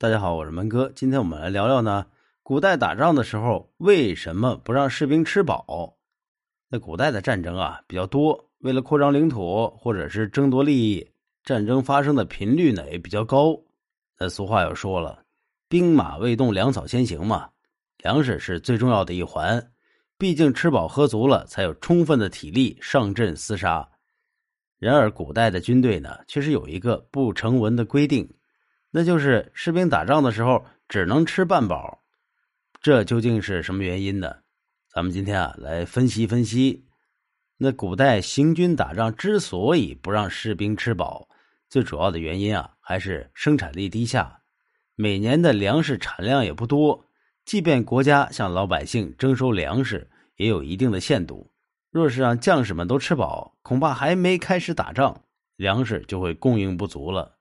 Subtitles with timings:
[0.00, 0.90] 大家好，我是门哥。
[0.96, 2.06] 今天我们来聊聊呢，
[2.42, 5.94] 古代打仗的时候为什么不让士兵吃饱？
[6.70, 11.06] 那古代的战争啊比较多，为了扩张领土或者是争夺利益，
[11.44, 13.54] 战争发生的频率呢也比较高。
[14.18, 15.22] 那俗话又说了，
[15.68, 17.50] 兵马未动，粮草先行嘛，
[17.98, 19.62] 粮食是最重要的一环。
[20.16, 23.86] 毕竟吃饱喝足了，才有充分的体力上阵厮杀。
[24.78, 28.26] 然而，古代的军队呢，确实有一个不成文的规定。
[28.90, 32.02] 那就是士兵打仗的时候只能吃半饱，
[32.82, 34.36] 这究竟是什么原因呢？
[34.92, 36.86] 咱们今天啊来分析分析。
[37.58, 41.28] 那古代行军打仗之所以不让士兵吃饱，
[41.68, 44.40] 最主要的原因啊还是生产力低下，
[44.96, 47.06] 每年的粮食产量也不多。
[47.44, 51.52] 即便国家向老百姓征收粮食，也有一定的限度。
[51.90, 55.22] 若是让将士们都吃饱，恐怕还没开始打仗，
[55.56, 57.36] 粮食就会供应不足了。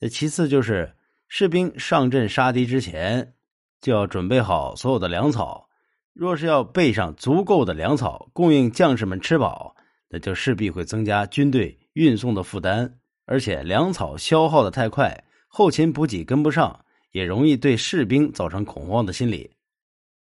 [0.00, 0.96] 那其次就是
[1.28, 3.34] 士兵上阵杀敌之前，
[3.80, 5.68] 就要准备好所有的粮草。
[6.12, 9.76] 若是要备上足够的粮草供应将士们吃饱，
[10.08, 12.98] 那就势必会增加军队运送的负担。
[13.26, 19.50] 而且粮草消耗的太快，后勤补给跟不上，也容易对士兵造成恐慌的心理。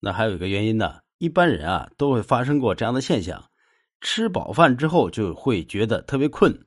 [0.01, 3.43] 那还有一个原因呢，一般人啊都会发生过这样的现象：
[4.01, 6.67] 吃饱饭之后就会觉得特别困，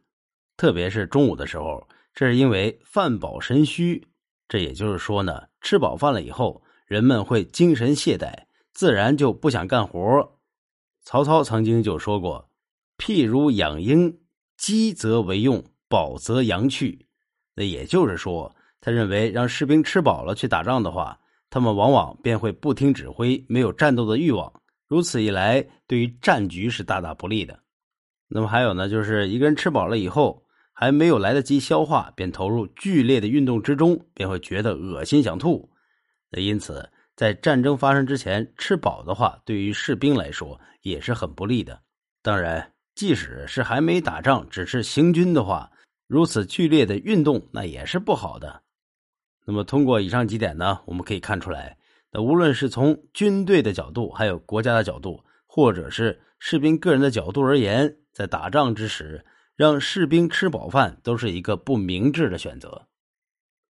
[0.57, 1.87] 特别是中午的时候。
[2.13, 4.05] 这是因为饭饱神虚，
[4.49, 8.33] 这也就是说呢，吃饱饭了以后，人们会精神懈怠，
[8.73, 10.39] 自然就不想干活。
[11.03, 12.49] 曹操曾经就说过
[12.99, 14.19] ：“譬如养鹰，
[14.57, 17.07] 饥则为用，饱则阳去。”
[17.55, 21.17] 那也就是说，他认为让士兵吃饱了去打仗的话，
[21.49, 24.51] 他们往往便会不听指挥，没有战斗的欲望。
[24.87, 27.57] 如此一来，对于战局是大大不利的。
[28.27, 30.43] 那么还有呢，就是一个人吃饱了以后。
[30.73, 35.69] 还没有来得及消化，便投入剧烈的运动之中，便会觉得恶心想吐。
[36.29, 41.79] 那因此，在战争发生之前吃饱的话，对于士兵来说也是很不利的。
[42.23, 45.69] 当然，即使是还没打仗，只是行军的话，
[46.07, 48.61] 如此剧烈的运动那也是不好的。
[49.45, 51.77] 那么，通过以上几点呢，我们可以看出来，
[52.11, 59.23] 那无论是从军队的角度，还有国家的角度，或者是士兵个人的角度而言，在打仗之时。
[59.61, 62.87] 让士兵吃饱饭都是一个不明智的选择。